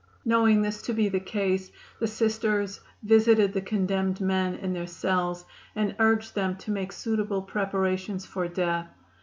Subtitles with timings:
[0.25, 1.69] Knowing this to be the case
[1.99, 7.43] the Sisters visited the condemned men in their cells and urged them to make suitable
[7.43, 8.87] preparations for death.